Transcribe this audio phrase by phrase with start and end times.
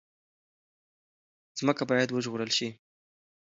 [1.59, 2.69] ځمکه باید وژغورل شي.